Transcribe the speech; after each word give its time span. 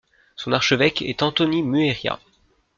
Son 0.35 0.51
archevêque 0.51 1.03
est 1.03 1.21
Anthony 1.21 1.61
Muheria. 1.61 2.17